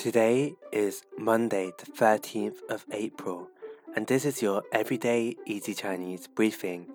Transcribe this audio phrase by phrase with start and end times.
[0.00, 3.50] Today is Monday, the 13th of April,
[3.94, 6.86] and this is your Everyday Easy Chinese briefing.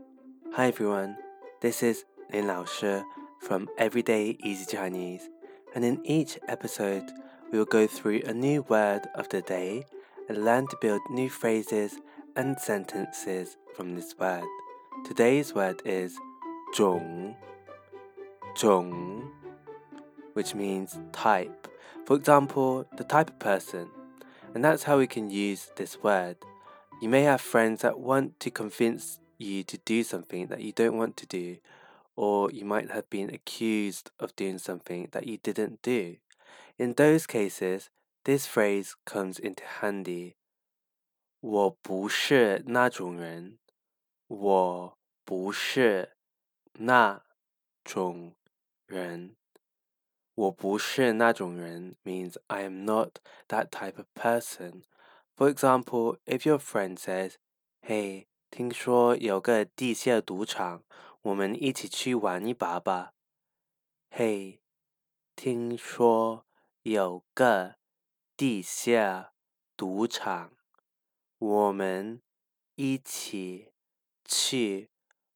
[0.53, 1.15] Hi everyone,
[1.61, 3.03] this is Lin Lao Shi
[3.39, 5.29] from Everyday Easy Chinese,
[5.75, 7.03] and in each episode,
[7.51, 9.85] we will go through a new word of the day
[10.27, 11.99] and learn to build new phrases
[12.35, 14.47] and sentences from this word.
[15.05, 16.17] Today's word is
[16.75, 17.35] zhòng.
[18.55, 19.44] 种,种,
[20.34, 21.68] which means type.
[22.06, 23.88] For example, the type of person.
[24.54, 26.36] And that's how we can use this word.
[27.00, 30.98] You may have friends that want to convince you to do something that you don't
[30.98, 31.56] want to do,
[32.16, 36.16] or you might have been accused of doing something that you didn't do.
[36.78, 37.90] In those cases,
[38.24, 40.34] this phrase comes into handy.
[41.40, 43.58] 我不是那种人。
[44.26, 46.16] 我不是
[46.74, 47.22] 那
[47.82, 48.36] 种
[48.86, 49.36] 人。
[50.35, 54.83] 我不是那种人 means I am not that type of person.
[55.35, 57.35] For example, if your friend says,
[57.81, 60.83] Hey, 听说有个地下赌场，
[61.21, 63.13] 我们一起去玩一把吧。
[64.11, 64.59] Hey，
[65.35, 66.45] 听说
[66.83, 67.75] 有个
[68.37, 69.33] 地下
[69.75, 70.51] 赌场，
[71.37, 72.21] 我们
[72.75, 73.71] 一起
[74.23, 74.89] 去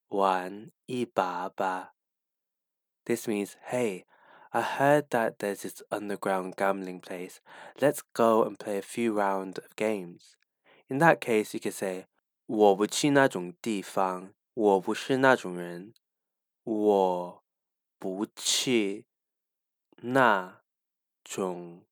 [0.08, 1.94] 玩一把吧。
[3.06, 4.06] This means, hey,
[4.53, 7.41] I heard that there's this underground gambling place.
[7.81, 10.37] Let's go and play a few rounds of games.
[10.89, 12.07] In that case, you could say,
[12.47, 15.95] 我不去那种地方，我不是那种人。
[16.63, 17.43] 我
[17.99, 19.07] 不去
[19.97, 20.63] 那
[21.25, 21.85] 种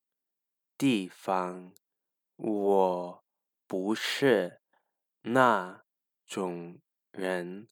[0.78, 1.72] 地方，
[2.36, 3.24] 我
[3.66, 4.60] 不是
[5.22, 5.82] 那
[6.26, 6.78] 种
[7.10, 7.66] 人。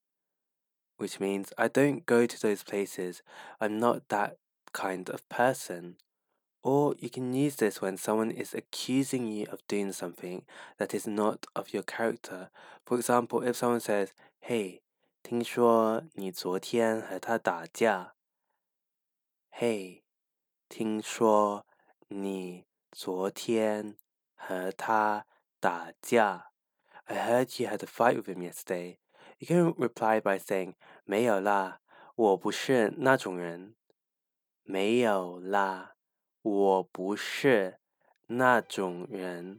[0.96, 3.20] Which means I don't go to those places.
[3.58, 4.36] I'm not that
[4.74, 5.96] kind of person.
[6.62, 10.44] Or you can use this when someone is accusing you of doing something
[10.78, 12.50] that is not of your character.
[12.84, 14.80] For example, if someone says, Hey,
[15.22, 18.14] 听说你昨天和他打架。
[19.52, 20.02] Hey，
[20.68, 21.66] 听说
[22.08, 23.96] 你昨天
[24.34, 25.26] 和他
[25.60, 26.52] 打架。
[27.04, 28.98] I heard you had a fight with him yesterday.
[29.38, 31.80] You can reply by saying 没有啦，
[32.14, 33.74] 我不是那种人。
[34.64, 35.94] 没有啦，
[36.42, 37.78] 我不是
[38.26, 39.58] 那种人。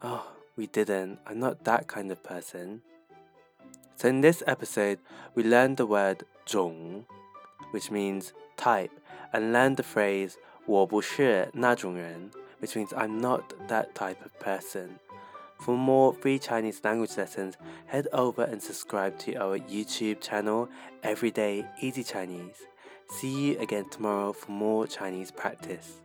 [0.00, 0.20] Oh,
[0.54, 1.18] we didn't.
[1.24, 2.82] I'm not that kind of person.
[3.96, 4.98] So in this episode,
[5.34, 7.04] we learned the word 种,
[7.72, 8.90] which means type,
[9.32, 10.34] and learned the phrase
[10.66, 14.98] 我不是那种人, which means I'm not that type of person.
[15.58, 20.68] For more free Chinese language lessons, head over and subscribe to our YouTube channel,
[21.02, 22.66] Everyday Easy Chinese.
[23.09, 26.01] See you again tomorrow for more Chinese practice.